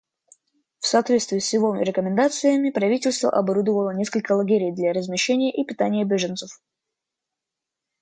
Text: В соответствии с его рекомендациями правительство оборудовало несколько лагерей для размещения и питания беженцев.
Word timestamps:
В 0.79 0.87
соответствии 0.87 1.37
с 1.37 1.53
его 1.53 1.75
рекомендациями 1.75 2.71
правительство 2.71 3.29
оборудовало 3.29 3.91
несколько 3.91 4.31
лагерей 4.31 4.71
для 4.73 4.93
размещения 4.93 5.51
и 5.51 5.63
питания 5.63 6.03
беженцев. 6.05 6.59